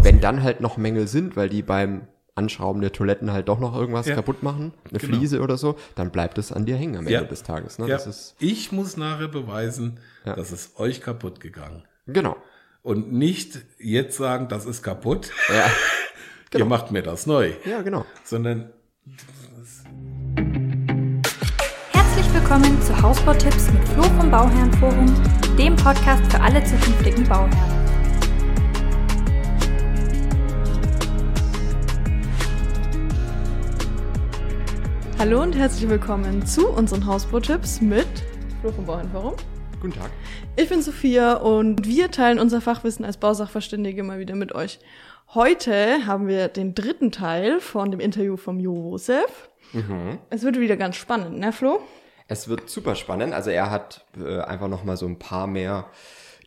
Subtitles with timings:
[0.00, 3.58] Und wenn dann halt noch Mängel sind, weil die beim Anschrauben der Toiletten halt doch
[3.60, 4.14] noch irgendwas Ja.
[4.14, 5.14] kaputt machen, eine Genau.
[5.18, 7.18] Fliese oder so, dann bleibt es an dir hängen am Ja.
[7.18, 7.78] Ende des Tages.
[7.78, 7.86] Ne?
[7.86, 10.36] Ja, Das ist, ich muss nachher beweisen, Ja.
[10.36, 11.82] dass es euch kaputt gegangen.
[12.06, 12.34] genau.
[12.82, 15.66] Und nicht jetzt sagen, das ist kaputt, Ja,
[16.58, 18.06] ihr macht mir das neu, ja genau.
[18.24, 18.70] sondern
[21.92, 25.14] Herzlich willkommen zu Hausbautipps mit Flo vom Bauherrenforum,
[25.58, 27.79] dem Podcast für alle zukünftigen Bauherren.
[35.20, 38.06] Hallo und herzlich willkommen zu unseren Hausbautipps mit
[38.62, 39.34] Flo vom Bauernforum.
[39.78, 40.10] Guten Tag.
[40.56, 44.78] Ich bin Sophia und wir teilen unser Fachwissen als Bausachverständige mal wieder mit euch.
[45.34, 49.50] Heute haben wir den dritten Teil von dem Interview vom Josef.
[50.30, 51.80] Es wird wieder ganz spannend, ne Flo?
[52.26, 53.34] Es wird super spannend.
[53.34, 55.90] Also er hat äh, einfach noch mal so ein paar mehr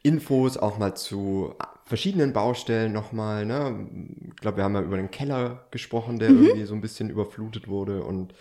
[0.01, 1.53] Infos auch mal zu
[1.85, 3.45] verschiedenen Baustellen nochmal.
[3.45, 3.87] Ne?
[4.29, 7.67] Ich glaube, wir haben ja über den Keller gesprochen, der irgendwie so ein bisschen überflutet
[7.67, 8.33] wurde und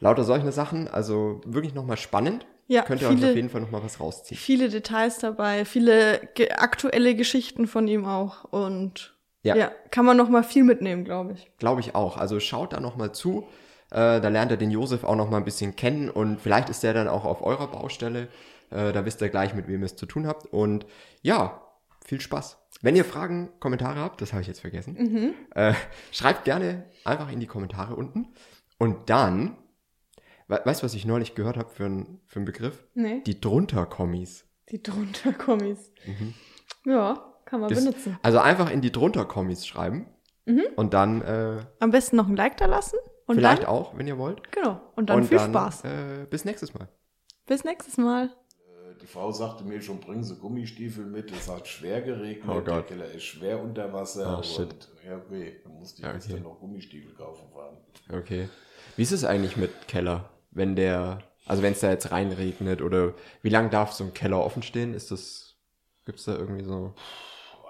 [0.00, 0.88] lauter solche Sachen.
[0.88, 2.46] Also wirklich nochmal spannend.
[2.66, 4.38] Ja, Könnt ihr euch viele- auf jeden Fall nochmal was rausziehen.
[4.38, 9.56] Viele Details dabei, viele ge aktuelle Geschichten von ihm auch und Ja.
[9.56, 11.50] ja, kann man noch mal viel mitnehmen, glaube ich.
[11.58, 12.16] Glaube ich auch.
[12.16, 13.48] Also schaut da nochmal zu.
[13.90, 16.94] Äh, da lernt ihr den Josef auch nochmal ein bisschen kennen und vielleicht ist der
[16.94, 18.28] dann auch auf eurer Baustelle.
[18.70, 20.46] Äh, da wisst ihr gleich, mit wem ihr es zu tun habt.
[20.52, 20.86] Und
[21.22, 21.60] ja,
[22.06, 22.56] viel Spaß.
[22.82, 25.74] Wenn ihr Fragen, Kommentare habt, das habe ich jetzt vergessen, äh,
[26.12, 28.28] schreibt gerne einfach in die Kommentare unten.
[28.78, 29.56] Und dann,
[30.50, 32.84] weißt du, was ich neulich gehört habe für, ein, für einen Begriff?
[32.94, 33.22] Nee.
[33.26, 34.46] Die Drunter-Kommis.
[34.70, 35.92] Die drunter Kommis.
[36.84, 38.18] Ja, kann man Das- benutzen.
[38.22, 40.06] Also einfach in die Drunter-Kommis schreiben.
[40.76, 44.08] Und dann äh, Am besten noch ein Like da lassen und vielleicht dann auch, wenn
[44.08, 44.50] ihr wollt.
[44.50, 45.84] genau und dann und viel dann, Spaß.
[45.84, 46.88] Äh, bis nächstes Mal.
[47.46, 48.30] Bis nächstes Mal.
[49.00, 52.74] die Frau sagte mir schon, bringen Sie Gummistiefel mit, es hat schwer geregnet, Oh der
[52.78, 52.86] Gott.
[52.88, 54.60] Keller ist schwer unter Wasser Oh, shit.
[54.70, 56.34] und ja, okay, dann musste ich Ja, jetzt okay.
[56.34, 57.76] dann noch Gummistiefel kaufen fahren.
[58.12, 58.48] Okay.
[58.96, 60.30] Wie ist es eigentlich mit Keller?
[60.50, 64.42] Wenn der, also wenn es da jetzt reinregnet oder wie lange darf so ein Keller
[64.44, 64.94] offen stehen?
[64.94, 65.56] Ist das,
[66.06, 66.94] gibt's da irgendwie so?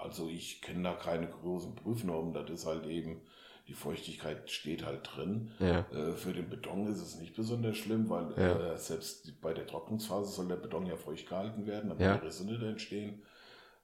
[0.01, 3.21] Also ich kenne da keine großen Prüfnormen, das ist halt eben,
[3.67, 5.51] die Feuchtigkeit steht halt drin.
[5.59, 5.85] Ja.
[5.91, 8.73] Äh, Für den Beton ist es nicht besonders schlimm, weil Ja.
[8.73, 12.17] äh, selbst bei der Trocknungsphase soll der Beton ja feucht gehalten werden, damit Ja.
[12.17, 13.21] die Risse nicht entstehen.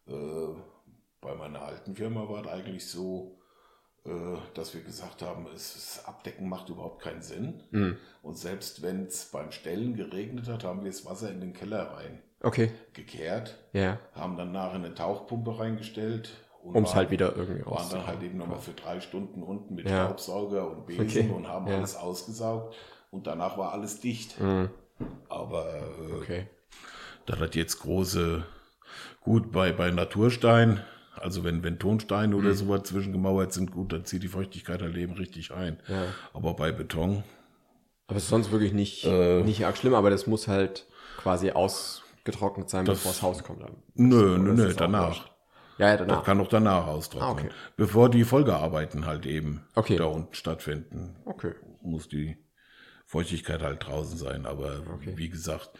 [0.07, 0.13] Äh,
[1.21, 3.39] Bei meiner alten Firma war es eigentlich so,
[4.53, 7.63] dass wir gesagt haben, es, das Abdecken macht überhaupt keinen Sinn.
[7.71, 7.97] Mhm.
[8.23, 11.93] Und selbst wenn es beim Stellen geregnet hat, haben wir das Wasser in den Keller
[11.97, 12.71] rein Okay.
[12.93, 13.99] gekehrt, Ja.
[14.13, 16.29] haben dann nachher eine Tauchpumpe reingestellt.
[16.63, 18.07] und Um es halt wieder irgendwie waren dann rauszuholen.
[18.07, 20.05] halt eben nochmal für drei Stunden unten mit Ja.
[20.05, 21.29] Staubsauger und Besen Okay.
[21.33, 21.77] und haben Ja.
[21.77, 22.75] alles ausgesaugt
[23.09, 24.39] und danach war alles dicht.
[24.41, 24.69] Mhm.
[25.29, 26.47] Aber äh, Okay.
[27.25, 28.43] da hat jetzt große,
[29.21, 30.83] gut bei, bei Naturstein,
[31.21, 32.39] also wenn, wenn Tonsteine Mhm.
[32.41, 35.79] oder sowas zwischengemauert sind, gut, dann zieht die Feuchtigkeit halt eben richtig ein.
[35.87, 36.05] Ja.
[36.33, 37.23] Aber bei Beton,
[38.09, 39.43] Aber es ist sonst wirklich nicht, Äh.
[39.43, 43.61] nicht arg schlimm, aber das muss halt quasi ausgetrocknet sein, Das- bevor das Haus kommt.
[43.63, 43.75] Dann.
[43.95, 45.25] nö, nö, nö, das danach.
[45.77, 46.23] Ja, ja, Das danach.
[46.23, 47.29] kann auch danach austrocknen.
[47.29, 47.49] Ah, okay.
[47.75, 49.97] Bevor die Folgearbeiten halt eben Okay.
[49.97, 51.53] da unten stattfinden, Okay.
[51.81, 52.37] muss die
[53.05, 54.45] Feuchtigkeit halt draußen sein.
[54.45, 55.13] Aber Okay.
[55.17, 55.71] wie gesagt,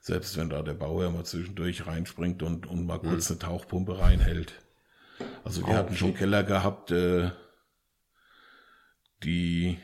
[0.00, 3.08] selbst wenn da der Bauherr mal zwischendurch reinspringt und, und mal Mhm.
[3.10, 4.54] kurz eine Tauchpumpe reinhält.
[5.44, 6.18] Also wir Ah, hatten schon okay.
[6.18, 7.30] Keller gehabt, äh,
[9.22, 9.78] die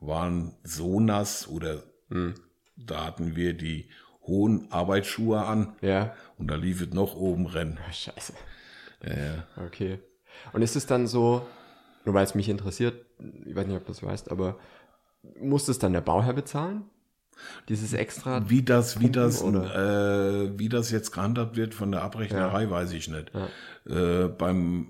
[0.00, 2.34] waren so nass oder Mhm.
[2.76, 3.90] da hatten wir die
[4.26, 6.14] hohen Arbeitsschuhe an Ja.
[6.38, 7.78] und da lief es noch oben rennen.
[7.86, 8.32] Ah, Scheiße.
[9.00, 10.00] Äh, Okay.
[10.52, 11.46] Und ist es dann so,
[12.04, 13.04] nur weil es mich interessiert,
[13.44, 14.58] ich weiß nicht, ob du das weißt, aber
[15.40, 16.84] muss es dann der Bauherr bezahlen?
[17.68, 18.48] Dieses extra?
[18.48, 23.08] Wie das, wie das, äh, wie das jetzt gehandhabt wird von der Abrechnerei, weiß ich
[23.08, 23.30] nicht.
[23.88, 24.88] Äh, beim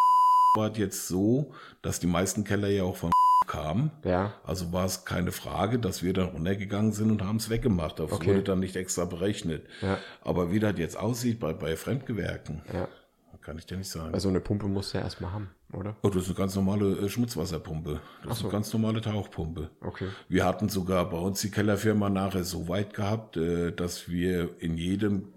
[0.56, 1.52] war es jetzt so,
[1.82, 3.10] dass die meisten Keller ja auch von
[3.46, 3.90] kamen.
[4.04, 4.32] Ja.
[4.44, 7.98] Also war es keine Frage, dass wir dann runtergegangen sind und haben es weggemacht.
[7.98, 8.28] Das Okay.
[8.30, 9.64] wurde dann nicht extra berechnet.
[9.82, 9.98] Ja.
[10.22, 12.86] Aber wie das jetzt aussieht bei, bei Fremdgewerken, Ja.
[13.42, 14.14] kann ich dir nicht sagen.
[14.14, 15.96] Also eine Pumpe musst du ja erstmal haben, oder?
[16.02, 18.00] oh, das ist eine ganz normale äh, Schmutzwasserpumpe.
[18.22, 18.44] Das Ach ist so.
[18.46, 19.70] eine ganz normale Tauchpumpe.
[19.80, 20.08] Okay.
[20.28, 24.76] Wir hatten sogar bei uns die Kellerfirma nachher so weit gehabt, äh, dass wir in
[24.76, 25.28] jedem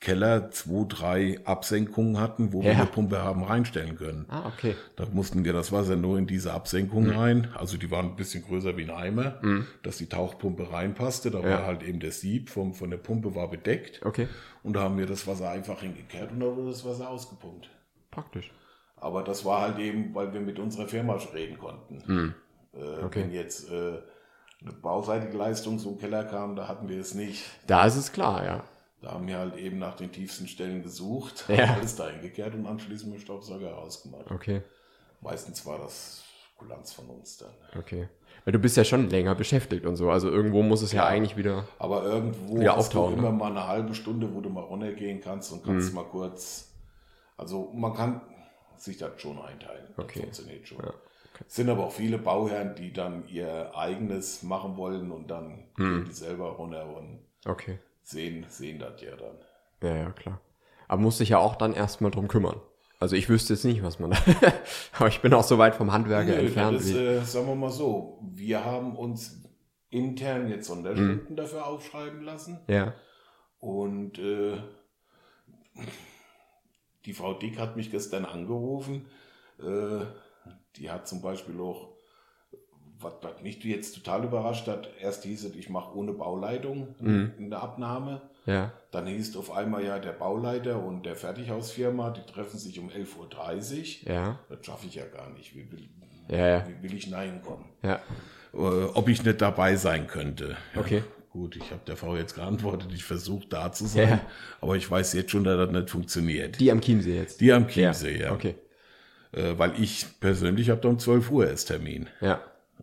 [0.00, 2.76] Keller zwei, drei Absenkungen hatten, wo wir Ja.
[2.78, 4.26] eine Pumpe haben reinstellen können.
[4.28, 4.76] Ah, okay.
[4.94, 7.10] Da mussten wir das Wasser nur in diese Absenkung Mhm.
[7.10, 7.48] rein.
[7.56, 9.40] Also die waren ein bisschen größer wie ein Eimer,
[9.82, 11.32] dass die Tauchpumpe reinpasste.
[11.32, 11.48] Da Ja.
[11.50, 14.00] war halt eben der Sieb vom, von der Pumpe war bedeckt.
[14.06, 14.28] Okay.
[14.62, 17.68] Und da haben wir das Wasser einfach hingekehrt und da wurde das Wasser ausgepumpt.
[18.12, 18.52] Praktisch.
[19.00, 21.98] Aber das war halt eben, weil wir mit unserer Firma reden konnten.
[22.00, 22.34] Äh, Hm.
[23.04, 23.22] Okay.
[23.22, 23.98] Wenn jetzt äh,
[24.62, 27.44] eine bauseitige Leistung so im Keller kam, da hatten wir es nicht.
[27.66, 28.64] Da ist es klar, ja.
[29.00, 31.74] Da haben wir halt eben nach den tiefsten Stellen gesucht, Ja.
[31.74, 34.30] alles da eingekehrt und anschließend mit Staubsauger rausgemacht.
[34.30, 34.62] Okay,
[35.20, 36.22] Meistens war das
[36.56, 37.50] Kulanz von uns dann.
[37.78, 38.08] okay.
[38.44, 40.10] Weil du bist ja schon länger beschäftigt und so.
[40.10, 41.08] Also irgendwo muss es ja, Ja.
[41.08, 41.66] eigentlich wieder.
[41.78, 43.32] Aber irgendwo Wieder hast du immer ne?
[43.32, 45.70] mal eine halbe Stunde, wo du mal runtergehen kannst und Mhm.
[45.72, 46.72] kannst mal kurz.
[47.36, 48.20] Also man kann
[48.80, 49.86] sich das schon einteilen.
[49.96, 50.20] Okay.
[50.26, 50.78] Das funktioniert schon.
[50.78, 50.94] Ja,
[51.46, 56.04] Es sind aber auch viele Bauherren, die dann ihr eigenes machen wollen und dann gehen
[56.06, 57.78] die selber runter und Okay.
[58.02, 59.38] sehen, sehen das ja dann.
[59.82, 60.40] Ja, ja, klar.
[60.88, 62.60] Aber musst dich ja auch dann erstmal drum kümmern.
[63.00, 64.16] Also ich wüsste jetzt nicht, was man da.
[64.98, 66.80] Aber ich bin auch so weit vom Handwerker Nö, entfernt.
[66.80, 69.40] ist, äh, sagen wir mal so, wir haben uns
[69.90, 72.58] intern jetzt Sonderstunden dafür aufschreiben lassen.
[72.66, 72.94] ja.
[73.60, 74.56] Und äh,
[77.04, 79.06] die Frau Dick hat mich gestern angerufen.
[79.60, 80.04] Äh,
[80.76, 81.88] die hat zum Beispiel auch,
[83.00, 87.50] was, was mich jetzt total überrascht hat, erst hieß es, ich mache ohne Bauleitung in
[87.50, 88.22] der Abnahme.
[88.46, 88.72] Ja.
[88.90, 92.88] Dann hieß es auf einmal ja, der Bauleiter und der Fertighausfirma, die treffen sich um
[92.88, 94.12] 11.30 Uhr.
[94.12, 94.38] Ja.
[94.48, 95.54] Das schaffe ich ja gar nicht.
[95.54, 95.88] Wie will,
[96.28, 96.64] Ja, ja.
[96.68, 97.66] wie will ich nein kommen?
[97.82, 98.00] Ja.
[98.54, 98.56] äh,
[98.94, 100.56] ob ich nicht dabei sein könnte.
[100.74, 101.02] Okay.
[101.30, 104.20] Gut, ich habe der Frau jetzt geantwortet, ich versuche da zu sein, Ja.
[104.60, 106.58] aber ich weiß jetzt schon, dass das nicht funktioniert.
[106.58, 107.40] Die am Chiemsee jetzt.
[107.40, 108.32] Die am Chiemsee, ja.
[108.32, 108.54] Okay.
[109.32, 112.08] Äh, weil ich persönlich habe da um 12 Uhr erst Termin.
[112.22, 112.40] Ja.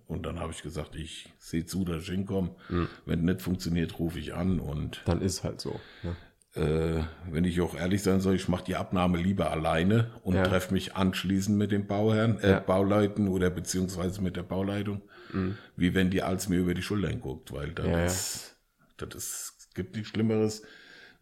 [0.07, 2.51] Und dann habe ich gesagt, ich sehe zu, dass ich hinkomme.
[2.69, 2.87] Mhm.
[3.07, 4.59] Wenn nicht funktioniert, rufe ich an.
[4.59, 5.79] Und Dann ist halt so.
[6.03, 6.15] Ne?
[6.55, 10.43] äh, wenn ich auch ehrlich sein soll, ich mache die Abnahme lieber alleine und Ja.
[10.43, 12.59] treffe mich anschließend mit den Bauherren, äh, Ja.
[12.59, 15.01] Bauleuten oder beziehungsweise mit der Bauleitung,
[15.75, 17.91] wie wenn die als mir über die Schultern guckt, weil das, Mhm.
[17.91, 19.05] Ja, ja.
[19.07, 20.63] das ist, gibt nichts Schlimmeres,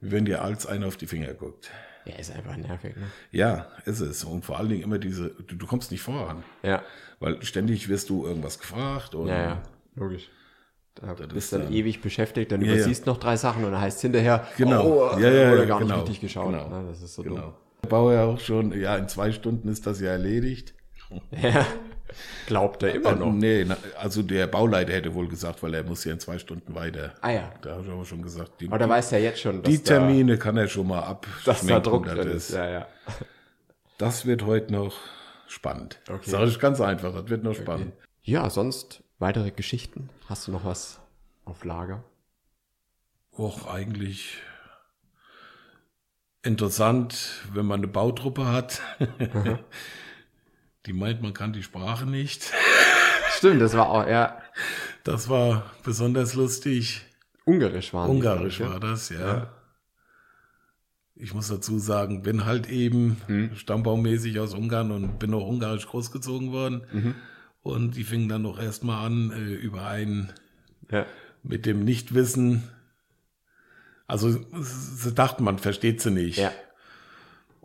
[0.01, 1.71] wie wenn dir als einer auf die Finger guckt.
[2.06, 2.95] Ja, ist einfach nervig.
[2.98, 3.04] Ne?
[3.31, 4.24] Ja, ist es.
[4.25, 6.83] Und vor allen Dingen immer diese, du, du kommst nicht voran, Ja.
[7.19, 9.63] weil ständig wirst du irgendwas gefragt und Ja, ja.
[9.95, 10.30] Logisch.
[10.95, 12.74] Da Das bist ist dann dann- ewig beschäftigt, dann Ja, ja.
[12.75, 14.86] übersiehst noch drei Sachen und dann heißt hinterher, Genau.
[15.13, 15.95] oh, Ja, ja, oder ja, gar genau.
[15.95, 16.51] nicht richtig geschaut.
[16.51, 16.68] Genau.
[16.69, 16.88] Ne?
[16.89, 17.57] Das ist so genau.
[17.83, 20.74] Der Bauer auch schon, ja, in zwei Stunden ist das ja erledigt.
[21.10, 21.21] dumm.
[21.42, 21.65] Ja.
[22.48, 23.31] Glaubt er immer Äh, noch.
[23.31, 26.74] Nee, na, also der Bauleiter hätte wohl gesagt, weil er muss ja in zwei Stunden
[26.75, 27.13] weiter.
[27.21, 27.51] Ah ja.
[27.62, 29.80] Da habe ich aber schon gesagt, die, Aber da weiß er jetzt schon, dass die
[29.80, 31.80] Termine kann er schon mal da, dass da.
[31.80, 32.56] Druck das drin ist- ist.
[32.56, 32.88] Ja, ja.
[33.98, 34.95] Das wird heute noch
[35.48, 36.00] spannend.
[36.10, 36.30] Okay.
[36.30, 37.94] Sag ich ganz einfach, das wird noch spannend.
[38.24, 40.10] Ja, sonst weitere Geschichten?
[40.27, 41.00] Hast du noch was
[41.45, 42.04] auf Lager?
[43.38, 44.38] Och, eigentlich
[46.44, 48.81] interessant, wenn man eine Bautruppe hat.
[50.86, 52.52] die meint, man kann die Sprache nicht.
[53.38, 54.38] Stimmt, das war auch, ja,
[55.04, 57.02] Das war besonders lustig.
[57.46, 59.52] Ungarisch die, Ungarisch war das, ja.
[61.16, 66.52] Ich muss dazu sagen, bin halt eben stammbaummäßig aus Ungarn und bin auch ungarisch großgezogen
[66.52, 67.16] worden.
[67.62, 70.32] Und die fingen dann noch erstmal an, äh, über einen
[70.92, 71.06] Ja.
[71.44, 72.64] mit dem Nichtwissen.
[74.08, 76.38] Also sie dachten, man versteht sie nicht.
[76.40, 76.52] Ja.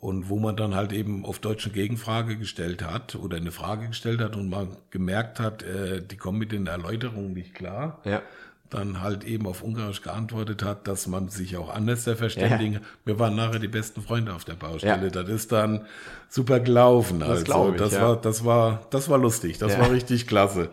[0.00, 3.88] Und wo man dann halt eben auf Deutsch eine Gegenfrage gestellt hat oder eine Frage
[3.88, 8.22] gestellt hat und man gemerkt hat, äh, die kommen mit den Erläuterungen nicht klar, Ja.
[8.70, 12.74] dann halt eben auf Ungarisch geantwortet hat, dass man sich auch anders verständigen.
[12.74, 12.82] kann.
[13.06, 15.06] Wir waren nachher die besten Freunde auf der Baustelle.
[15.06, 15.10] Ja.
[15.10, 15.84] Das ist dann
[16.28, 17.18] super gelaufen.
[17.18, 18.02] Das also ich, das ja.
[18.02, 19.58] war, das war, das war lustig.
[19.58, 19.80] Das Ja.
[19.80, 20.68] war richtig klasse.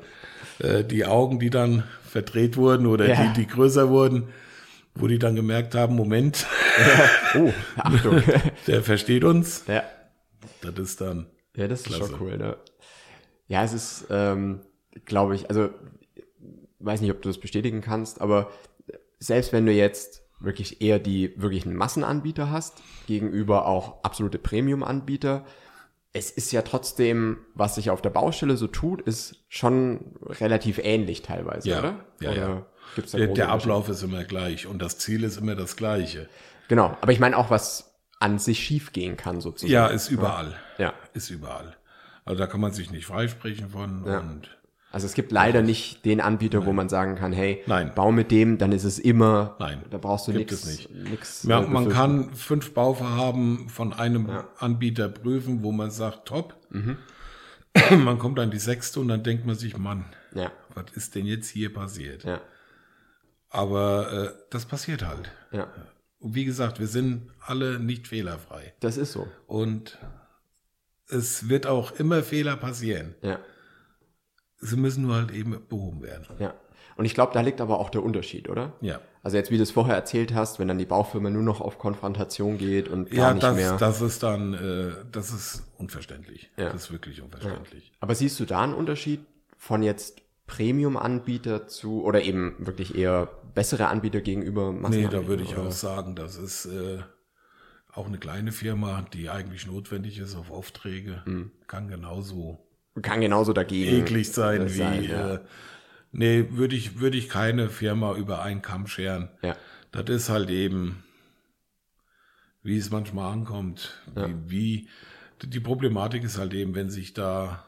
[0.59, 3.15] Äh, die Augen, die dann verdreht wurden oder Ja.
[3.33, 4.27] die, die größer wurden,
[4.95, 6.45] wo die dann gemerkt haben, Moment,
[7.35, 8.21] Oh, Achtung.
[8.67, 9.63] der versteht uns.
[9.67, 9.83] ja.
[10.61, 12.11] Das ist dann, Ja, das ist Klasse.
[12.11, 12.57] schon cool, ne?
[13.47, 14.61] Ja, es ist, ähm,
[15.05, 15.69] glaube ich, also,
[16.79, 18.49] weiß nicht, ob du das bestätigen kannst, aber
[19.19, 25.45] selbst wenn du jetzt wirklich eher die wirklichen Massenanbieter hast, gegenüber auch absolute Premium-Anbieter,
[26.13, 31.21] es ist ja trotzdem, was sich auf der Baustelle so tut, ist schon relativ ähnlich
[31.21, 32.05] teilweise, Ja, oder?
[32.21, 32.65] ja, oder ja.
[32.95, 33.49] Gibt's da der, große der?
[33.49, 36.29] Ablauf ist immer gleich und das Ziel ist immer das gleiche.
[36.67, 39.71] Genau, aber ich meine auch, was an sich schief gehen kann, sozusagen.
[39.73, 40.55] Ja, ist überall.
[40.77, 40.93] Ja.
[41.13, 41.75] Ist überall.
[42.23, 44.19] Also da kann man sich nicht freisprechen von Ja.
[44.19, 44.49] und
[44.91, 47.91] Also es gibt leider nicht den Anbieter, wo man sagen kann, hey, Nein.
[47.93, 50.87] bau mit dem, dann ist es immer, Nein, da brauchst du nichts.
[50.89, 56.55] nix, Ja, äh, man kann fünf Bauvorhaben von einem Anbieter prüfen, wo man sagt, top.
[56.69, 56.97] Mhm.
[58.05, 61.25] Man kommt an die sechste und dann denkt man sich, Mann, Ja, was ist denn
[61.25, 62.23] jetzt hier passiert?
[62.23, 62.39] ja,
[63.55, 65.31] Aber äh, das passiert halt.
[65.51, 65.67] ja.
[66.19, 68.73] Und wie gesagt, wir sind alle nicht fehlerfrei.
[68.79, 69.27] Das ist so.
[69.47, 69.99] Und
[71.07, 73.13] es wird auch immer Fehler passieren.
[73.21, 73.39] Ja,
[74.59, 76.25] Sie müssen nur halt eben behoben werden.
[76.39, 76.53] ja.
[76.97, 78.71] Und ich glaube, da liegt aber auch der Unterschied, oder?
[78.79, 79.01] Ja.
[79.21, 81.77] Also jetzt, wie du es vorher erzählt hast, wenn dann die Baufirma nur noch auf
[81.77, 83.77] Konfrontation geht und gar Ja, nicht das, mehr.
[83.77, 86.49] das ist dann, äh, das ist unverständlich.
[86.55, 86.71] Ja.
[86.71, 87.91] Das ist wirklich unverständlich.
[87.99, 89.19] Aber siehst du da einen Unterschied
[89.57, 95.21] von jetzt Premium-Anbieter zu oder eben wirklich eher bessere Anbieter gegenüber Nee, Massenanbietern?
[95.23, 95.67] da würde ich oder?
[95.67, 96.99] auch sagen, das ist äh,
[97.91, 101.23] auch eine kleine Firma, die eigentlich notwendig ist auf Aufträge.
[101.25, 101.51] Mhm.
[101.67, 102.59] Kann genauso
[103.01, 104.77] Kann genauso dagegen eklig sein äh, wie.
[104.77, 105.33] sein, ja.
[105.35, 105.39] äh,
[106.11, 109.29] nee, würde ich, würde ich keine Firma über einen Kamm scheren.
[109.41, 109.55] Ja.
[109.91, 111.03] Das ist halt eben,
[112.63, 114.01] wie es manchmal ankommt.
[114.15, 114.27] Ja.
[114.27, 114.89] Wie, wie,
[115.43, 117.63] die Problematik ist halt eben, wenn sich da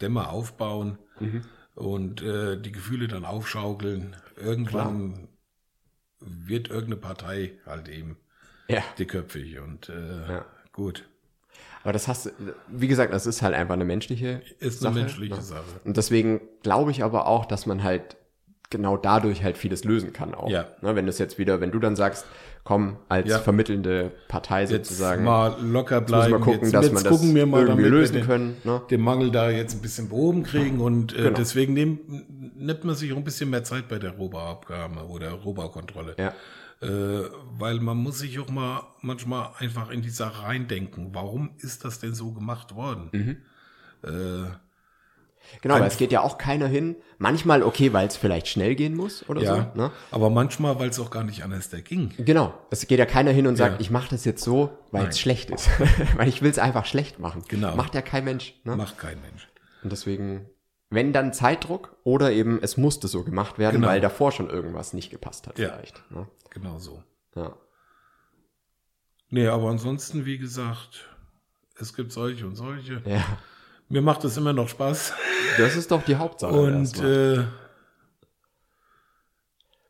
[0.00, 1.42] Dämme aufbauen Mhm.
[1.76, 5.28] Und äh, die Gefühle dann aufschaukeln, irgendwann
[6.18, 8.16] wird irgendeine Partei halt eben
[8.68, 8.82] ja.
[8.98, 10.44] dickköpfig und äh, Ja.
[10.72, 11.08] gut.
[11.84, 12.30] Aber das hast du,
[12.66, 15.42] wie gesagt, das ist halt einfach eine menschliche Ist eine Sache, menschliche ne?
[15.42, 15.80] Sache.
[15.84, 18.16] Und deswegen glaube ich aber auch, dass man halt
[18.70, 20.50] genau dadurch halt vieles lösen kann auch.
[20.50, 20.66] Ja.
[20.82, 22.26] Ne, wenn das jetzt wieder, wenn du dann sagst,
[22.64, 23.38] komm, als Ja.
[23.38, 26.40] vermittelnde Partei Jetzt sozusagen, mal locker bleiben.
[26.40, 28.56] gucken, jetzt, dass jetzt man das gucken wir mal, irgendwie lösen den, können.
[28.64, 28.82] Ne?
[28.90, 31.36] den Mangel da jetzt ein bisschen behoben kriegen und äh, Genau.
[31.36, 36.16] deswegen nimmt, nimmt man sich auch ein bisschen mehr Zeit bei der Rohbauabgabe oder Rohbaukontrolle.
[36.18, 36.32] Ja.
[36.82, 41.10] Äh, weil man muss sich auch mal manchmal einfach in die Sache reindenken.
[41.14, 43.08] Warum ist das denn so gemacht worden?
[43.12, 43.36] Mhm.
[44.02, 44.50] Äh,
[45.62, 46.96] Genau, weil es geht ja auch keiner hin.
[47.18, 49.80] Manchmal okay, weil es vielleicht schnell gehen muss oder ja, so.
[49.80, 49.90] Ne?
[50.10, 52.12] aber manchmal, weil es auch gar nicht anders da ging.
[52.18, 53.80] Genau, es geht ja keiner hin und sagt, Ja.
[53.80, 55.68] ich mache das jetzt so, weil es schlecht ist.
[56.16, 57.42] weil ich will es einfach schlecht machen.
[57.48, 57.74] Genau.
[57.76, 58.54] Macht ja kein Mensch.
[58.64, 58.76] Ne?
[58.76, 59.48] Macht kein Mensch.
[59.82, 60.48] Und deswegen,
[60.90, 63.88] wenn dann Zeitdruck oder eben es musste so gemacht werden, Genau.
[63.88, 65.70] weil davor schon irgendwas nicht gepasst hat Ja.
[65.70, 66.02] vielleicht.
[66.10, 66.26] Ne?
[66.50, 67.02] Genau so.
[67.34, 67.56] Ja.
[69.28, 71.08] Nee, aber ansonsten, wie gesagt,
[71.78, 73.02] es gibt solche und solche.
[73.04, 73.24] ja,
[73.88, 75.12] Mir macht es immer noch Spaß.
[75.58, 76.52] das ist doch die Hauptsache.
[76.52, 77.46] Und äh,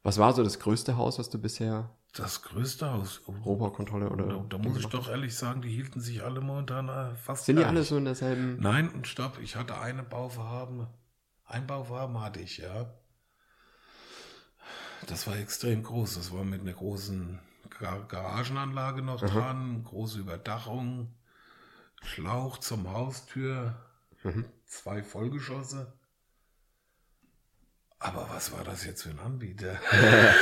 [0.03, 3.21] was war so das größte Haus, was du bisher das größte Haus.
[3.27, 4.27] Oh, Rohbaukontrolle oder?
[4.27, 7.57] da, da muss ich doch ehrlich sagen, die hielten sich alle momentan äh, fast Sind
[7.57, 8.57] die alle so in derselben?
[8.59, 10.87] Nein, und stopp, ich hatte eine Bauvorhaben.
[11.45, 12.87] Ein Bauvorhaben hatte ich, ja.
[15.07, 16.15] Das war extrem groß.
[16.15, 17.39] Das war mit einer großen
[17.79, 21.13] Gar Garagenanlage noch dran, große Überdachung,
[22.03, 23.75] Schlauch zum Haustür,
[24.23, 24.45] Mhm.
[24.67, 25.93] zwei Vollgeschosse.
[27.99, 29.79] Aber was war das jetzt für ein Anbieter?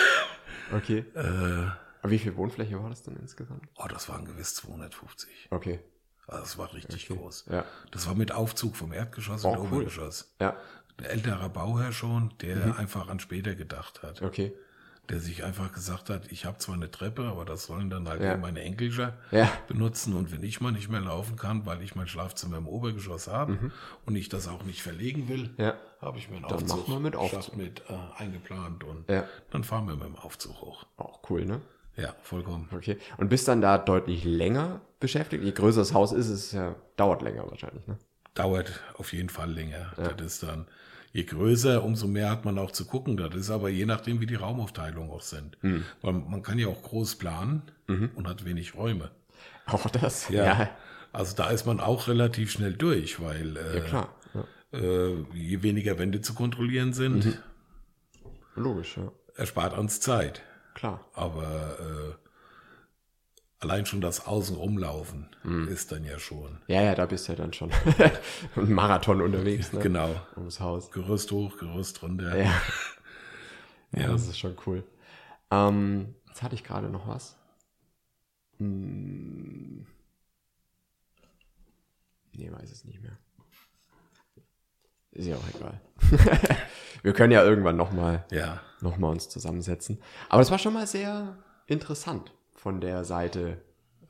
[0.72, 1.04] Okay.
[1.14, 3.66] äh, Aber wie viel Wohnfläche war das denn insgesamt?
[3.76, 5.48] oh, das waren gewiss 250.
[5.50, 5.80] Okay.
[6.26, 7.20] Also das war richtig Okay.
[7.20, 7.46] groß.
[7.50, 7.64] Ja.
[7.90, 9.66] Das war mit Aufzug vom Erdgeschoss Oh, und cool.
[9.78, 10.34] Obergeschoss.
[10.40, 10.56] Ja.
[10.96, 12.72] Ein älterer Bauherr schon, der Mhm.
[12.72, 14.22] einfach an später gedacht hat.
[14.22, 14.56] Okay.
[15.10, 18.22] Der sich einfach gesagt hat, ich habe zwar eine Treppe, aber das sollen dann halt
[18.22, 18.38] Ja.
[18.38, 19.50] meine Enkelcher Ja.
[19.68, 20.14] benutzen.
[20.14, 23.70] Und wenn ich mal nicht mehr laufen kann, weil ich mein Schlafzimmer im Obergeschoss habe
[24.06, 25.54] und ich das auch nicht verlegen will, Mhm.
[25.58, 25.74] Ja.
[26.00, 27.54] habe ich mir einen Dann Aufzug, mit Aufzug.
[27.56, 29.04] Mit äh, eingeplant und
[29.50, 30.86] dann fahren wir mit dem Aufzug hoch.
[30.96, 31.60] Auch cool, ne?
[31.96, 32.68] Ja, vollkommen.
[32.74, 32.96] Okay.
[33.18, 35.44] Und bist dann da deutlich länger beschäftigt?
[35.44, 37.98] Je größer das Haus ist, es ja, dauert länger wahrscheinlich, ne?
[38.34, 39.92] dauert auf jeden Fall länger.
[39.96, 40.66] Das ist dann,
[41.14, 43.16] je größer, umso mehr hat man auch zu gucken.
[43.16, 45.56] Das ist aber je nachdem, wie die Raumaufteilungen auch sind.
[45.62, 45.84] Mhm.
[46.02, 49.10] Weil man kann ja auch groß planen und hat wenig Räume.
[49.66, 50.28] Auch das.
[50.28, 50.44] Ja.
[50.44, 50.70] Ja.
[51.12, 54.14] Also da ist man auch relativ schnell durch, weil äh, Ja, klar.
[54.34, 54.78] Ja.
[54.78, 57.34] Äh, je weniger Wände zu kontrollieren sind, Mhm.
[58.56, 59.10] Logisch, ja.
[59.36, 60.42] erspart uns Zeit.
[60.74, 61.04] Klar.
[61.14, 62.23] Aber äh,
[63.64, 65.68] allein schon das Außenrumlaufen Mhm.
[65.68, 66.58] ist dann ja schon.
[66.68, 67.70] Ja, ja, da bist du ja dann schon
[68.56, 69.80] ein Marathon unterwegs, ne?
[69.80, 70.14] Genau.
[70.36, 70.90] Ums Haus.
[70.90, 72.36] Gerüst hoch, Gerüst runter.
[72.36, 72.44] Ja.
[73.92, 74.08] ja, Ja.
[74.08, 74.84] das ist schon cool.
[75.50, 77.36] Ähm, jetzt hatte ich gerade noch was.
[78.58, 79.86] Hm.
[82.32, 83.16] Nee, weiß es nicht mehr.
[85.12, 85.80] Ist ja auch egal.
[87.02, 88.60] Wir können ja irgendwann nochmal Ja.
[88.80, 90.00] noch mal uns zusammensetzen.
[90.28, 92.32] Aber es war schon mal sehr interessant,
[92.64, 93.58] von der Seite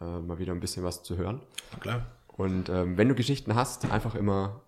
[0.01, 1.43] äh, mal wieder ein bisschen was zu hören.
[1.81, 2.07] Klar.
[2.29, 4.63] Und ähm, wenn du Geschichten hast, einfach immer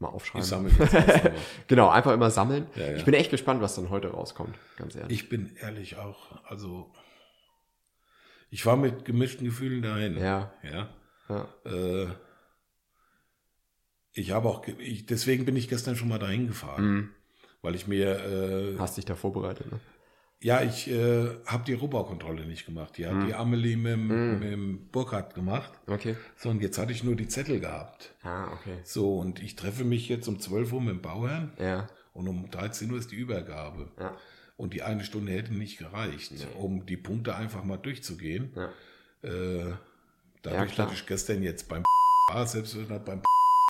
[0.00, 0.44] mal Ich aufschreiben.
[0.46, 1.32] sammle erst mal.
[1.68, 2.66] Genau, einfach immer sammeln.
[2.74, 2.96] Ja, ja.
[2.96, 5.12] Ich bin echt gespannt, was dann heute rauskommt, ganz ehrlich.
[5.22, 6.92] Ich bin ehrlich auch, also
[8.50, 10.16] ich war mit gemischten Gefühlen dahin.
[10.18, 10.52] Ja.
[10.64, 10.88] Ja.
[11.28, 11.48] ja.
[11.64, 12.08] Äh,
[14.14, 17.10] ich habe auch, ich, deswegen bin ich gestern schon mal dahin gefahren, Mhm.
[17.62, 19.78] weil ich mir, äh, Hast dich da vorbereitet, ne?
[20.42, 22.96] Ja, ich äh, habe die Rohbaukontrolle nicht gemacht.
[22.98, 23.26] Die hat Mhm.
[23.26, 25.72] die Amelie mit, dem- mit Burkhardt gemacht.
[25.86, 26.16] Okay.
[26.36, 28.12] So, und jetzt hatte ich nur die Zettel gehabt.
[28.22, 28.78] Ah, okay.
[28.84, 31.86] So, und ich treffe mich jetzt um 12 Uhr mit dem Bauherrn Ja.
[32.12, 33.88] und um 13 Uhr ist die Übergabe.
[33.98, 34.16] Ja.
[34.56, 38.52] Und die eine Stunde hätte nicht gereicht, um die Punkte einfach mal durchzugehen.
[38.54, 38.66] Ja.
[39.28, 39.72] Äh,
[40.42, 40.88] dadurch, klar.
[40.88, 41.82] dass ich gestern jetzt beim
[42.32, 43.22] war, selbst wenn das beim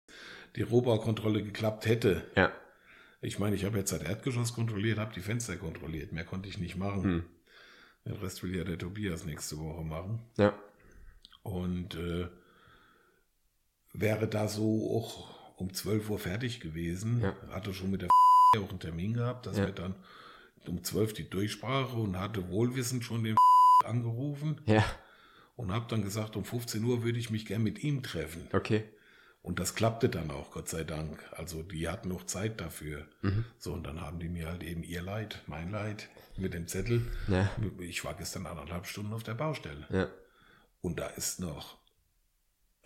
[0.57, 2.25] die Rohbaukontrolle geklappt hätte.
[2.37, 2.51] Ja.
[3.25, 6.13] Ich meine, ich habe jetzt das Erdgeschoss kontrolliert, habe die Fenster kontrolliert.
[6.13, 7.03] Mehr konnte ich nicht machen.
[7.05, 7.25] Hm.
[8.05, 10.21] Den Rest will ja der Tobias nächste Woche machen.
[10.37, 10.53] Ja.
[11.45, 12.27] Und äh,
[13.93, 17.37] wäre da so auch um 12 Uhr fertig gewesen, Ja.
[17.51, 18.09] hatte schon mit der
[18.59, 19.67] auch einen Termin gehabt, dass Ja.
[19.67, 19.95] wir dann
[20.67, 23.37] um 12 die Durchsprache und hatte wohlwissend schon den
[23.85, 24.85] angerufen Ja,
[25.57, 28.49] und habe dann gesagt, um 15 Uhr würde ich mich gern mit ihm treffen.
[28.53, 28.85] okay.
[29.43, 31.19] Und das klappte dann auch, Gott sei Dank.
[31.33, 33.09] Also die hatten noch Zeit dafür.
[33.23, 33.45] Mhm.
[33.59, 37.11] So, und dann haben die mir halt eben ihr Leid, mein Leid mit dem Zettel.
[37.27, 37.51] Ja.
[37.81, 39.85] Ich war gestern anderthalb Stunden auf der Baustelle.
[39.91, 40.09] Ja,
[40.81, 41.79] Und da ist noch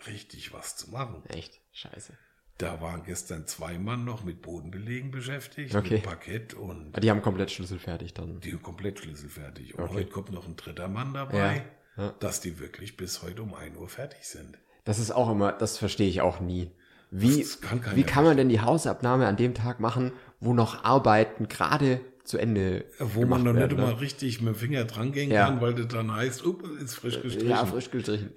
[0.07, 1.23] richtig was zu machen.
[1.29, 1.59] echt.
[1.71, 2.13] Scheiße.
[2.57, 5.95] Da waren gestern zwei Mann noch mit Bodenbelegen beschäftigt, Okay.
[5.95, 8.39] mit Parkett und Ah, Die haben komplett Schlüssel fertig dann.
[8.39, 9.75] die komplett schlüsselfertig.
[9.75, 9.93] Und Okay.
[9.93, 11.63] heute kommt noch ein dritter Mann dabei,
[11.97, 12.11] Ja, ja.
[12.19, 14.57] dass die wirklich bis heute um 1 Uhr fertig sind.
[14.87, 16.71] Das ist auch immer, das verstehe ich auch nie.
[17.11, 21.47] Wie, kann wie kann man denn die Hausabnahme an dem Tag machen, wo noch Arbeiten
[21.47, 24.01] gerade zu Ende Wo man noch nicht werden, ne?
[24.01, 25.45] richtig mit dem Finger dran gehen Ja.
[25.47, 27.49] kann, weil das dann heißt, up, ist frisch gestrichen.
[27.49, 28.31] Ja, frisch gestrichen.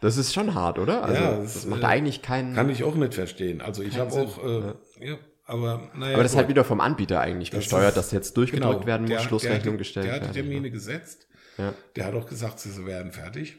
[0.00, 1.02] Das ist schon hart, oder?
[1.04, 2.54] Also, Ja, das, das, macht äh, eigentlich keinen.
[2.54, 3.60] Kann ich auch nicht verstehen.
[3.60, 5.16] Also ich habe auch, äh, ja.
[5.44, 6.14] aber naja.
[6.14, 8.86] aber das ist halt wieder vom Anbieter eigentlich Das gesteuert, ist- dass jetzt durchgedrückt Genau,
[8.86, 10.34] werden muss, der- Schlussrechnung der, hat- gestellt Der hat die werden.
[10.50, 11.26] Termine gesetzt.
[11.58, 11.74] Ja.
[11.96, 13.58] Der hat auch gesagt, sie werden fertig.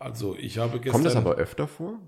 [0.00, 0.92] Also ich habe gestern...
[0.92, 2.00] Kommt das aber öfter vor?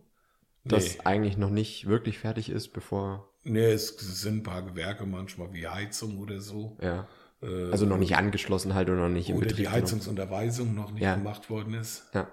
[0.64, 1.00] Dass Nee.
[1.04, 3.28] eigentlich noch nicht wirklich fertig ist, bevor.
[3.44, 6.76] Nee, es sind ein paar Gewerke manchmal wie Heizung oder so.
[6.80, 7.08] Ja.
[7.42, 9.56] Äh, Also noch nicht angeschlossen halt oder noch nicht im Oder Betrieb.
[9.58, 9.82] die genommen.
[9.82, 11.16] Heizungsunterweisung noch nicht Ja.
[11.16, 12.04] gemacht worden ist.
[12.14, 12.28] Ja.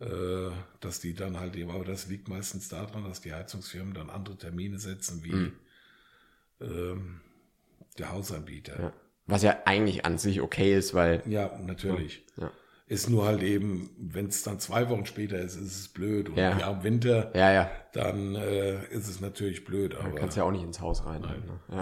[0.00, 4.10] Äh, dass die dann halt eben, aber das liegt meistens daran, dass die Heizungsfirmen dann
[4.10, 5.52] andere Termine setzen wie Mhm.
[6.60, 7.20] ähm,
[7.98, 8.80] der Hausanbieter.
[8.80, 8.92] ja.
[9.26, 11.22] Was ja eigentlich an sich okay ist, weil.
[11.26, 12.24] Ja, natürlich.
[12.36, 12.50] Ja.
[12.92, 16.28] Ist nur halt eben, wenn es dann zwei Wochen später ist, ist es blöd.
[16.28, 16.58] Und Ja.
[16.58, 17.70] ja, im Winter, Ja, ja.
[17.94, 19.94] dann äh, ist es natürlich blöd.
[19.94, 21.22] Du Aber kannst ja auch nicht ins Haus rein.
[21.22, 21.60] Ne?
[21.70, 21.80] Ja.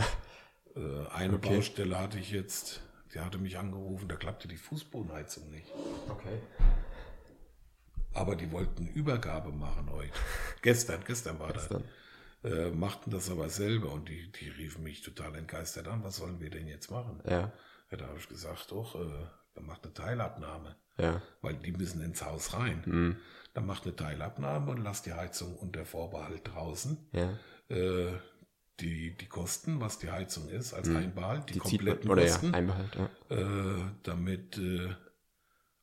[0.77, 1.57] äh, eine Okay.
[1.57, 5.67] Baustelle hatte ich jetzt, die hatte mich angerufen, da klappte die Fußbodenheizung nicht.
[6.09, 6.39] Okay.
[8.15, 10.13] Aber die wollten Übergabe machen heute.
[10.63, 11.83] gestern, gestern war Gestern.
[12.43, 12.53] das.
[12.53, 16.03] Äh, machten das aber selber und die, die riefen mich total entgeistert an.
[16.05, 17.21] Was sollen wir denn jetzt machen?
[17.29, 17.53] Ja.
[17.91, 20.77] Ja, da habe ich gesagt, doch, äh, dann macht eine Teilabnahme.
[20.99, 21.23] Ja.
[21.41, 22.83] weil die müssen ins Haus rein.
[22.85, 23.17] Mhm.
[23.55, 26.99] Dann macht eine Teilabnahme und lasst die Heizung unter Vorbehalt draußen.
[27.13, 27.31] Ja.
[27.75, 28.13] Äh,
[28.81, 31.63] die, die Kosten, was die Heizung ist, als Einbehalt, die, Mhm.
[31.63, 32.97] Die zieht man, kompletten oder ja, Kosten, Einbehalt,
[33.31, 33.37] ja.
[33.37, 34.95] äh, damit äh,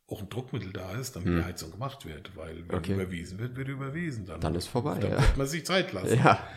[0.08, 2.36] auch ein Druckmittel da ist, damit die Heizung gemacht wird.
[2.36, 2.74] Weil wenn Mhm.
[2.76, 2.94] Okay.
[2.94, 4.28] überwiesen wird, wird überwiesen.
[4.28, 5.22] Dann, Dann ist vorbei, Dann ja.
[5.22, 6.16] wird man sich Zeit lassen.
[6.20, 6.48] Ja.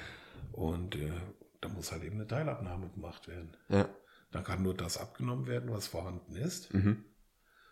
[0.53, 1.12] Und äh,
[1.62, 3.57] da muss halt eben eine Teilabnahme gemacht werden.
[3.70, 3.88] Ja.
[4.31, 6.73] Dann kann nur das abgenommen werden, was vorhanden ist.
[6.73, 7.05] Mhm.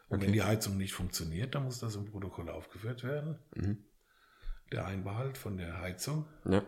[0.09, 3.39] Und wenn die Heizung nicht funktioniert, dann muss das im Protokoll aufgeführt werden.
[3.55, 3.85] Mhm.
[4.73, 6.27] Der Einbehalt von der Heizung.
[6.45, 6.63] Ja.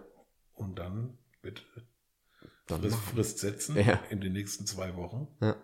[0.55, 1.63] Und dann bitte
[2.67, 2.97] Dann Frist.
[3.15, 3.99] Frist setzen Ja.
[4.11, 5.27] in den nächsten zwei Wochen.
[5.41, 5.57] Ja.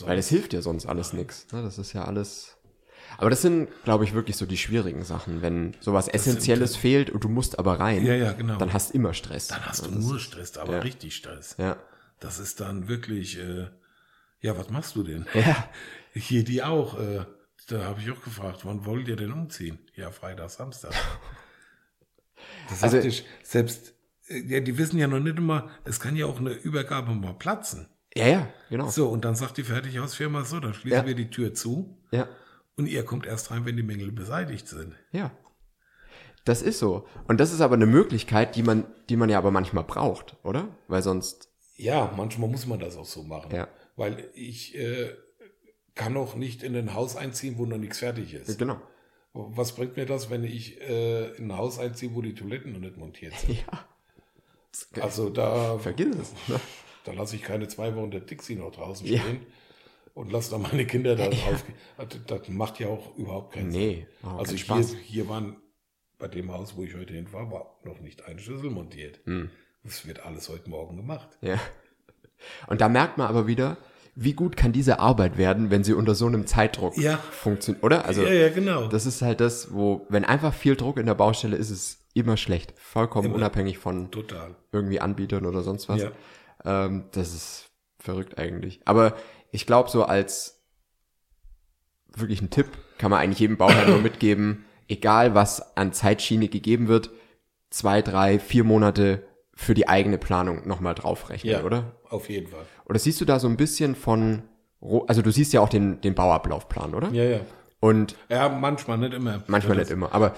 [0.00, 1.50] Weil das hilft ja sonst alles nichts.
[1.52, 1.62] Ne?
[1.62, 2.56] Das ist ja alles.
[3.18, 5.40] Aber das sind, glaube ich, wirklich so die schwierigen Sachen.
[5.42, 8.56] Wenn sowas Essentielles fehlt und du musst aber rein, Ja, ja, genau.
[8.58, 9.48] dann hast du immer Stress.
[9.48, 10.78] dann hast du das- nur Stress, aber ja.
[10.80, 11.56] richtig Stress.
[11.58, 11.76] Ja.
[12.24, 13.66] Das ist dann wirklich, äh,
[14.40, 15.26] ja, was machst du denn?
[15.34, 15.68] Ja.
[16.14, 16.98] Hier die auch.
[16.98, 17.26] Äh,
[17.68, 19.78] da habe ich auch gefragt, wann wollt ihr denn umziehen?
[19.94, 20.92] Ja, Freitag, Samstag.
[22.68, 23.94] Das Also- ich, selbst,
[24.28, 27.34] äh, ja, die wissen ja noch nicht immer, es kann ja auch eine Übergabe mal
[27.34, 27.88] platzen.
[28.14, 28.88] Ja, ja, genau.
[28.88, 31.06] So, und dann sagt die Fertighausfirma so, dann schließen Ja.
[31.06, 32.28] wir die Tür zu Ja.
[32.76, 34.94] und ihr kommt erst rein, wenn die Mängel beseitigt sind.
[35.12, 35.30] Ja.
[36.44, 37.06] Das ist so.
[37.28, 40.68] Und das ist aber eine Möglichkeit, die man, die man ja aber manchmal braucht, oder?
[40.88, 43.54] Weil sonst, Ja, manchmal muss man das auch so machen.
[43.54, 43.68] Ja.
[43.96, 45.10] Weil ich äh,
[45.94, 48.58] kann auch nicht in ein Haus einziehen, wo noch nichts fertig ist.
[48.58, 48.80] genau.
[49.32, 52.80] Was bringt mir das, wenn ich äh, in ein Haus einziehe, wo die Toiletten noch
[52.80, 53.58] nicht montiert sind?
[54.94, 55.02] Ja.
[55.02, 56.32] Also da, Vergiss es.
[56.48, 56.58] Ne?
[57.04, 59.20] da lasse ich keine zwei Wochen der Dixie noch draußen Ja.
[59.20, 59.46] stehen
[60.14, 61.64] und lasse dann meine Kinder da drauf.
[61.96, 63.80] Das, das macht ja auch überhaupt keinen Sinn.
[63.80, 64.96] Nee, oh, Also kein hier, Spaß.
[65.04, 65.56] hier waren,
[66.18, 69.20] bei dem Haus, wo ich heute hin war, war noch nicht ein Schlüssel montiert.
[69.26, 69.50] Hm.
[69.84, 71.28] Das wird alles heute Morgen gemacht.
[71.40, 71.58] Ja.
[72.66, 73.76] Und da merkt man aber wieder,
[74.14, 77.16] wie gut kann diese Arbeit werden, wenn sie unter so einem Zeitdruck Ja.
[77.18, 78.04] funktioniert, oder?
[78.04, 78.86] Also, ja, ja, genau.
[78.88, 82.06] das ist halt das, wo, wenn einfach viel Druck in der Baustelle ist, ist es
[82.14, 82.72] immer schlecht.
[82.76, 83.36] Vollkommen Immer.
[83.36, 84.54] unabhängig von Total.
[84.72, 86.02] irgendwie Anbietern oder sonst was.
[86.02, 86.12] Ja.
[86.64, 88.80] Ähm, das ist verrückt eigentlich.
[88.84, 89.16] Aber
[89.50, 90.62] ich glaube, so als
[92.14, 92.68] wirklich ein Tipp
[92.98, 97.10] kann man eigentlich jedem Bauherrn nur mitgeben, egal was an Zeitschiene gegeben wird,
[97.70, 101.92] zwei, drei, vier Monate für die eigene Planung nochmal draufrechnen, Ja, oder?
[102.10, 102.64] auf jeden Fall.
[102.86, 104.42] Oder siehst du da so ein bisschen von,
[105.06, 107.08] also du siehst ja auch den, den Bauablaufplan, oder?
[107.10, 107.40] Ja, ja.
[107.80, 109.42] Und Ja, manchmal, nicht immer.
[109.46, 110.12] manchmal nicht immer.
[110.14, 110.34] Aber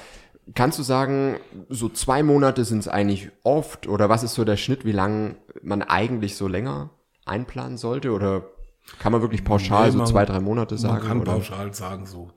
[0.54, 1.36] kannst du sagen,
[1.68, 3.86] so zwei Monate sind es eigentlich oft?
[3.88, 6.90] Oder was ist so der Schnitt, wie lange man eigentlich so länger
[7.24, 8.12] einplanen sollte?
[8.12, 8.42] Oder
[8.98, 10.94] kann man wirklich pauschal Nee, so man- zwei, drei Monate sagen?
[10.98, 11.32] Man kann oder?
[11.32, 12.30] pauschal sagen so.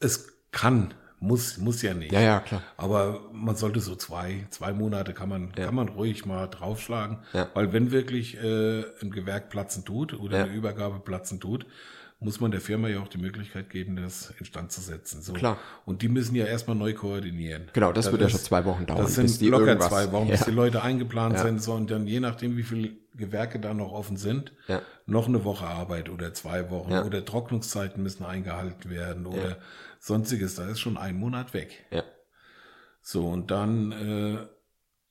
[0.00, 2.12] Es kann Muss, muss ja nicht.
[2.12, 2.62] Ja, ja, klar.
[2.76, 5.66] Aber man sollte so zwei, zwei Monate kann man, Ja.
[5.66, 7.18] kann man ruhig mal draufschlagen.
[7.32, 7.48] Ja.
[7.54, 10.44] Weil wenn wirklich äh, ein Gewerk platzen tut oder Ja.
[10.44, 11.66] eine Übergabe platzen tut,
[12.20, 15.20] muss man der Firma ja auch die Möglichkeit geben, das instand zu setzen.
[15.20, 15.32] So.
[15.34, 15.58] Klar.
[15.84, 17.70] Und die müssen ja erstmal neu koordinieren.
[17.72, 20.28] Genau, das wird ja ist- schon zwei Wochen dauern, Das sind locker irgendwas- zwei Wochen,
[20.28, 20.46] bis Ja.
[20.46, 21.42] die Leute eingeplant Ja.
[21.42, 21.62] sind.
[21.62, 24.80] So, und dann je nachdem, wie viele Gewerke da noch offen sind, Ja.
[25.06, 27.04] noch eine Woche Arbeit oder zwei Wochen Ja.
[27.04, 29.58] oder Trocknungszeiten müssen eingehalten werden oder
[30.04, 30.54] sonstiges.
[30.56, 31.86] Da ist schon ein Monat weg.
[31.90, 32.04] Ja.
[33.00, 34.46] So, und dann äh,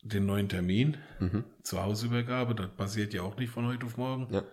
[0.04, 1.44] den neuen Termin Mhm.
[1.64, 2.54] zur Hausübergabe.
[2.56, 4.32] Das passiert ja auch nicht von heute auf morgen.
[4.34, 4.44] Ja.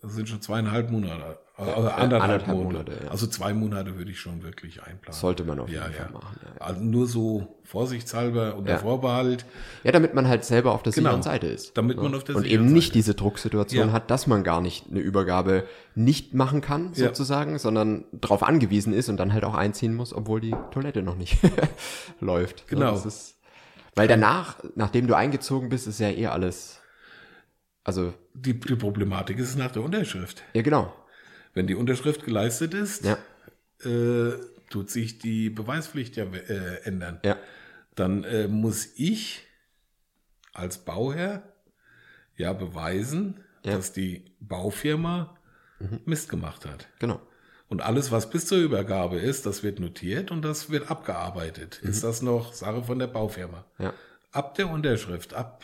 [0.00, 1.38] Das sind schon zweieinhalb Monate.
[1.60, 2.90] Oder äh, anderthalb, anderthalb Monate.
[2.90, 3.10] Monate, ja.
[3.10, 5.18] Also zwei Monate würde ich schon wirklich einplanen.
[5.18, 5.90] Sollte man auf jeden ja.
[5.90, 6.36] Fall machen.
[6.42, 6.60] Ja, ja.
[6.66, 8.78] Also nur so vorsichtshalber unter Ja.
[8.78, 9.44] Vorbehalt.
[9.84, 11.10] ja, damit man halt selber auf der Genau.
[11.10, 11.76] sicheren Seite ist.
[11.76, 14.60] Damit man auf der Und sicheren eben nicht Seite diese Drucksituation hat, dass man gar
[14.60, 19.54] nicht eine Übergabe nicht machen kann, sozusagen, sondern darauf angewiesen ist und dann halt auch
[19.54, 21.38] einziehen muss, obwohl die Toilette noch nicht
[22.20, 22.66] läuft.
[22.68, 22.90] Genau.
[22.92, 23.36] Das ist,
[23.94, 26.80] weil danach, nachdem du eingezogen bist, ist ja eh alles.
[27.82, 30.42] Also, Die, die Problematik ist nach der Unterschrift.
[30.54, 30.92] ja, genau.
[31.60, 33.18] Wenn die Unterschrift geleistet ist, Ja,
[33.84, 34.32] äh,
[34.70, 37.20] tut sich die Beweispflicht ja äh, ändern.
[37.22, 37.36] ja,
[37.94, 39.46] Dann äh, muss ich
[40.54, 41.42] als Bauherr
[42.34, 43.72] ja beweisen, Ja.
[43.72, 43.76] Mhm.
[43.76, 45.36] dass die Baufirma
[46.06, 46.88] Mist gemacht hat.
[46.98, 47.20] genau.
[47.68, 51.80] Und alles, was bis zur Übergabe ist, das wird notiert und das wird abgearbeitet.
[51.82, 51.90] Mhm.
[51.90, 53.66] Ist das noch Sache von der Baufirma?
[53.78, 53.92] Ja,
[54.32, 55.62] Ab der Unterschrift, ab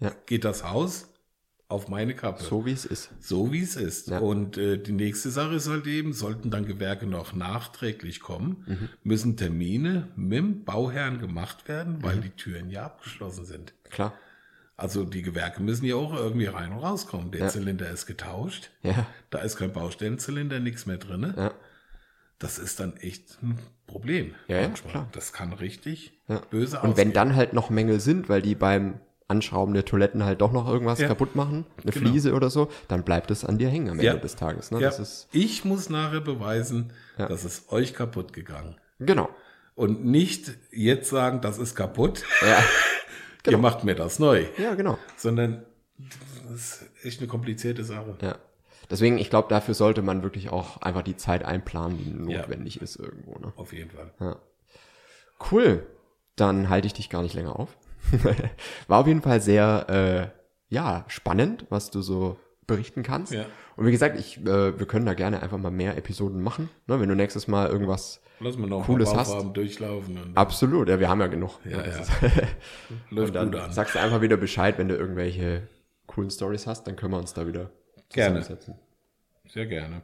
[0.00, 0.12] Ja.
[0.24, 1.10] geht das Haus
[1.68, 2.44] auf meine Kappe.
[2.44, 3.10] so wie es ist.
[3.20, 4.08] So wie es ist.
[4.08, 4.18] Ja.
[4.20, 8.88] Und äh, die nächste Sache ist halt eben, sollten dann Gewerke noch nachträglich kommen, Mhm.
[9.02, 12.02] müssen Termine mit dem Bauherrn gemacht werden, Mhm.
[12.04, 13.74] weil die Türen ja abgeschlossen sind.
[13.90, 14.14] Klar.
[14.76, 17.30] Also die Gewerke müssen ja auch irgendwie rein und rauskommen.
[17.32, 17.48] Der Ja.
[17.48, 21.32] Zylinder ist getauscht, Ja, da ist kein Baustellenzylinder, nichts mehr drin.
[21.36, 21.52] ja,
[22.38, 24.34] Das ist dann echt ein Problem.
[24.46, 25.08] Ja, ja, klar.
[25.12, 27.12] Das kann richtig böse Und wenn ausgehen.
[27.14, 31.00] dann halt noch Mängel sind, weil die beim Anschrauben der Toiletten halt doch noch irgendwas
[31.00, 31.08] Ja.
[31.08, 32.08] kaputt machen, eine Genau.
[32.10, 34.12] Fliese oder so, dann bleibt es an dir hängen am Ja.
[34.12, 34.70] Ende des Tages.
[34.70, 34.80] Ne?
[34.80, 37.26] ja, Das ist, ich muss nachher beweisen, Ja.
[37.26, 38.76] dass es euch kaputt gegangen.
[38.98, 39.28] genau.
[39.74, 42.22] Und nicht jetzt sagen, das ist kaputt.
[42.40, 42.58] Ja,
[43.42, 43.58] Genau.
[43.58, 44.44] Ihr macht mir das neu.
[44.58, 44.98] ja genau.
[45.16, 45.64] Sondern
[46.48, 48.16] das ist echt eine komplizierte Sache.
[48.22, 48.38] Ja.
[48.90, 52.96] Deswegen, ich glaube, dafür sollte man wirklich auch einfach die Zeit einplanen, die notwendig ist
[52.96, 53.38] irgendwo.
[53.38, 53.52] Ne?
[53.56, 54.12] Auf jeden Fall.
[54.20, 54.36] Ja.
[55.50, 55.86] Cool.
[56.36, 57.76] Dann halte ich dich gar nicht länger auf.
[58.88, 63.32] War auf jeden Fall sehr, äh, ja, spannend, was du so berichten kannst.
[63.32, 63.46] Ja.
[63.76, 66.68] Und wie gesagt, ich, äh, wir können da gerne einfach mal mehr Episoden machen.
[66.86, 67.00] Ne?
[67.00, 69.32] Wenn du nächstes Mal irgendwas Lass mal noch Cooles hast.
[69.54, 70.18] Durchlaufen.
[70.18, 71.58] Und Absolut, ja, wir haben ja genug.
[71.64, 71.86] Ja, ja.
[73.10, 73.72] Läuft und dann gut an.
[73.72, 75.68] sagst du einfach wieder Bescheid, wenn du irgendwelche
[76.06, 77.70] coolen Stories hast, dann können wir uns da wieder
[78.10, 78.40] Gerne.
[78.40, 78.74] zusammensetzen.
[79.48, 80.02] Sehr gerne.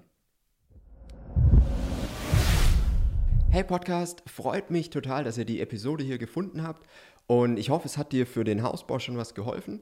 [3.50, 6.86] Hey Podcast, freut mich total, dass ihr die Episode hier gefunden habt
[7.32, 9.80] und ich hoffe, es hat dir für den Hausbau schon was geholfen.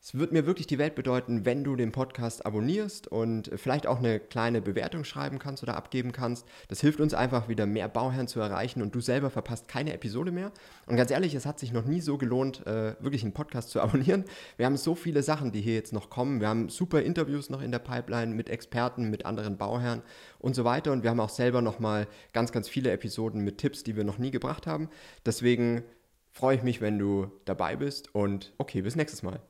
[0.00, 3.98] Es wird mir wirklich die Welt bedeuten, wenn du den Podcast abonnierst und vielleicht auch
[3.98, 6.46] eine kleine Bewertung schreiben kannst oder abgeben kannst.
[6.68, 10.30] Das hilft uns einfach wieder mehr Bauherren zu erreichen und du selber verpasst keine Episode
[10.30, 10.52] mehr.
[10.86, 13.80] Und ganz ehrlich, es hat sich noch nie so gelohnt, äh, wirklich einen Podcast zu
[13.82, 14.24] abonnieren.
[14.56, 16.40] Wir haben so viele Sachen, die hier jetzt noch kommen.
[16.40, 20.02] Wir haben super Interviews noch in der Pipeline mit Experten, mit anderen Bauherren
[20.38, 20.92] und so weiter.
[20.92, 24.04] Und wir haben auch selber noch mal ganz, ganz viele Episoden mit Tipps, die wir
[24.04, 24.88] noch nie gebracht haben.
[25.26, 25.82] Deswegen
[26.36, 29.40] freue ich mich, wenn du dabei bist und okay, bis nächstes Mal.